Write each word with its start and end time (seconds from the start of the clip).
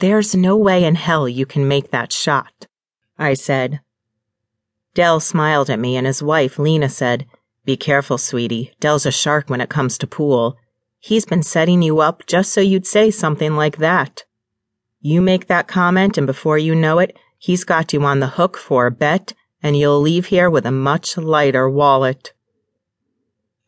There's 0.00 0.34
no 0.34 0.56
way 0.56 0.84
in 0.84 0.94
hell 0.94 1.28
you 1.28 1.44
can 1.44 1.66
make 1.66 1.90
that 1.90 2.12
shot, 2.12 2.68
I 3.18 3.34
said. 3.34 3.80
Dell 4.94 5.18
smiled 5.18 5.70
at 5.70 5.80
me 5.80 5.96
and 5.96 6.06
his 6.06 6.22
wife, 6.22 6.56
Lena, 6.56 6.88
said, 6.88 7.26
Be 7.64 7.76
careful, 7.76 8.16
sweetie. 8.16 8.72
Dell's 8.78 9.06
a 9.06 9.10
shark 9.10 9.50
when 9.50 9.60
it 9.60 9.68
comes 9.68 9.98
to 9.98 10.06
pool. 10.06 10.56
He's 11.00 11.24
been 11.24 11.42
setting 11.42 11.82
you 11.82 11.98
up 11.98 12.26
just 12.26 12.52
so 12.52 12.60
you'd 12.60 12.86
say 12.86 13.10
something 13.10 13.56
like 13.56 13.78
that. 13.78 14.24
You 15.00 15.20
make 15.20 15.48
that 15.48 15.66
comment, 15.66 16.16
and 16.16 16.26
before 16.26 16.58
you 16.58 16.76
know 16.76 17.00
it, 17.00 17.16
he's 17.36 17.64
got 17.64 17.92
you 17.92 18.02
on 18.04 18.20
the 18.20 18.28
hook 18.28 18.56
for 18.56 18.86
a 18.86 18.92
bet, 18.92 19.32
and 19.62 19.76
you'll 19.76 20.00
leave 20.00 20.26
here 20.26 20.48
with 20.48 20.66
a 20.66 20.72
much 20.72 21.16
lighter 21.16 21.68
wallet. 21.68 22.32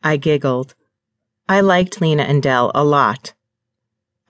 I 0.01 0.15
giggled. 0.15 0.75
I 1.49 1.59
liked 1.59 1.99
Lena 1.99 2.23
and 2.23 2.41
Dell 2.41 2.71
a 2.73 2.83
lot. 2.85 3.33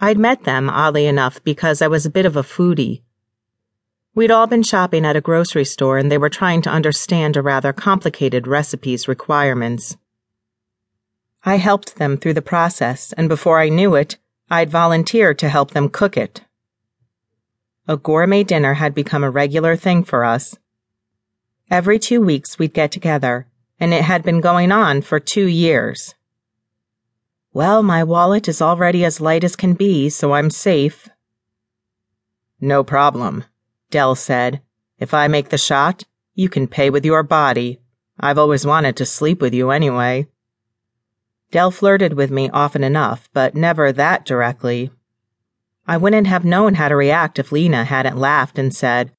I'd 0.04 0.18
met 0.18 0.45
them, 0.45 0.68
oddly 0.68 1.05
enough, 1.05 1.43
because 1.43 1.79
I 1.79 1.88
was 1.88 2.07
a 2.07 2.09
bit 2.09 2.25
of 2.25 2.35
a 2.35 2.41
foodie. 2.41 3.03
We'd 4.16 4.31
all 4.31 4.48
been 4.48 4.63
shopping 4.63 5.05
at 5.05 5.16
a 5.16 5.21
grocery 5.21 5.63
store 5.63 5.99
and 5.99 6.12
they 6.12 6.17
were 6.17 6.27
trying 6.27 6.63
to 6.63 6.71
understand 6.71 7.38
a 7.38 7.41
rather 7.43 7.71
complicated 7.71 8.48
recipe's 8.48 9.07
requirements. 9.07 9.95
I 11.45 11.57
helped 11.57 11.98
them 11.98 12.17
through 12.17 12.34
the 12.34 12.41
process, 12.41 13.13
and 13.13 13.29
before 13.29 13.59
I 13.59 13.70
knew 13.70 13.93
it, 13.93 14.17
I'd 14.49 14.71
volunteered 14.71 15.38
to 15.40 15.49
help 15.49 15.71
them 15.71 15.88
cook 15.88 16.18
it. 16.18 16.41
A 17.88 17.95
gourmet 17.95 18.43
dinner 18.43 18.73
had 18.73 18.95
become 18.95 19.23
a 19.23 19.31
regular 19.31 19.76
thing 19.76 20.04
for 20.04 20.26
us. 20.26 20.57
Every 21.70 21.99
two 21.99 22.21
weeks 22.21 22.57
we'd 22.57 22.73
get 22.73 22.91
together, 22.91 23.48
and 23.79 23.93
it 23.93 24.04
had 24.04 24.23
been 24.23 24.41
going 24.41 24.71
on 24.71 25.04
for 25.04 25.20
two 25.20 25.48
years. 25.48 26.15
Well, 27.54 27.84
my 27.84 28.04
wallet 28.04 28.48
is 28.48 28.62
already 28.62 29.04
as 29.04 29.20
light 29.20 29.44
as 29.44 29.58
can 29.58 29.73
be, 29.73 30.10
so 30.10 30.34
I'm 30.34 30.50
safe. 30.50 31.10
No 32.62 32.84
problem, 32.84 33.44
Dell 33.90 34.16
said. 34.16 34.62
If 34.99 35.13
I 35.13 35.27
make 35.27 35.49
the 35.49 35.58
shot, 35.58 36.04
you 36.34 36.48
can 36.48 36.68
pay 36.68 36.90
with 36.90 37.04
your 37.04 37.24
body. 37.24 37.82
I've 38.18 38.38
always 38.38 38.66
wanted 38.66 38.96
to 38.98 39.05
sleep 39.05 39.41
with 39.41 39.54
you 39.54 39.71
anyway. 39.71 40.27
Dell 41.52 41.71
flirted 41.71 42.13
with 42.13 42.32
me 42.32 42.49
often 42.52 42.85
enough, 42.85 43.30
but 43.34 43.54
never 43.54 43.91
that 43.91 44.24
directly. 44.26 44.91
I 45.86 45.98
wouldn't 45.98 46.27
have 46.27 46.46
known 46.46 46.76
how 46.76 46.88
to 46.88 46.96
react 46.96 47.38
if 47.38 47.52
Lena 47.52 47.84
hadn't 47.84 48.15
laughed 48.15 48.58
and 48.58 48.74
said, 48.74 49.12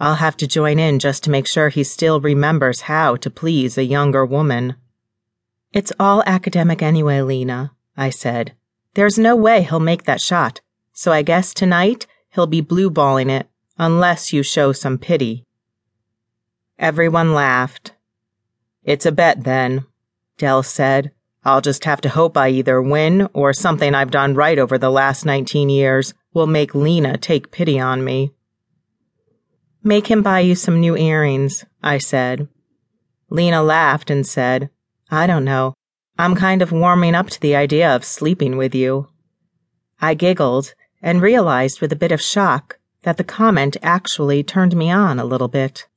I'll 0.00 0.16
have 0.16 0.36
to 0.38 0.48
join 0.48 0.80
in 0.80 0.98
just 0.98 1.22
to 1.24 1.30
make 1.30 1.46
sure 1.46 1.68
he 1.68 1.84
still 1.84 2.20
remembers 2.20 2.82
how 2.82 3.14
to 3.16 3.30
please 3.30 3.78
a 3.78 3.84
younger 3.84 4.26
woman. 4.26 4.74
It's 5.72 5.92
all 6.00 6.22
academic 6.26 6.82
anyway, 6.82 7.20
Lena, 7.20 7.72
I 7.96 8.10
said. 8.10 8.54
There's 8.94 9.18
no 9.18 9.36
way 9.36 9.62
he'll 9.62 9.80
make 9.80 10.04
that 10.04 10.20
shot, 10.20 10.60
so 10.92 11.12
I 11.12 11.22
guess 11.22 11.52
tonight 11.52 12.06
he'll 12.30 12.46
be 12.46 12.62
blueballing 12.62 13.30
it, 13.30 13.48
unless 13.76 14.32
you 14.32 14.42
show 14.42 14.72
some 14.72 14.96
pity. 14.96 15.44
Everyone 16.78 17.34
laughed. 17.34 17.92
It's 18.82 19.04
a 19.04 19.12
bet 19.12 19.44
then, 19.44 19.84
Dell 20.38 20.62
said. 20.62 21.12
I'll 21.44 21.60
just 21.60 21.84
have 21.84 22.00
to 22.02 22.08
hope 22.08 22.36
I 22.36 22.48
either 22.48 22.80
win 22.80 23.28
or 23.32 23.52
something 23.52 23.94
I've 23.94 24.10
done 24.10 24.34
right 24.34 24.58
over 24.58 24.78
the 24.78 24.90
last 24.90 25.24
19 25.24 25.68
years 25.68 26.14
will 26.32 26.46
make 26.46 26.74
Lena 26.74 27.16
take 27.16 27.50
pity 27.50 27.78
on 27.78 28.04
me. 28.04 28.32
Make 29.82 30.08
him 30.08 30.22
buy 30.22 30.40
you 30.40 30.54
some 30.54 30.80
new 30.80 30.96
earrings, 30.96 31.64
I 31.82 31.98
said. 31.98 32.48
Lena 33.30 33.62
laughed 33.62 34.10
and 34.10 34.26
said, 34.26 34.70
I 35.10 35.26
don't 35.26 35.44
know. 35.44 35.74
I'm 36.18 36.34
kind 36.34 36.62
of 36.62 36.70
warming 36.70 37.14
up 37.14 37.30
to 37.30 37.40
the 37.40 37.56
idea 37.56 37.94
of 37.94 38.04
sleeping 38.04 38.56
with 38.56 38.74
you. 38.74 39.08
I 40.00 40.14
giggled 40.14 40.74
and 41.02 41.22
realized 41.22 41.80
with 41.80 41.92
a 41.92 41.96
bit 41.96 42.12
of 42.12 42.20
shock 42.20 42.78
that 43.02 43.16
the 43.16 43.24
comment 43.24 43.76
actually 43.82 44.42
turned 44.42 44.76
me 44.76 44.90
on 44.90 45.18
a 45.18 45.24
little 45.24 45.48
bit. 45.48 45.87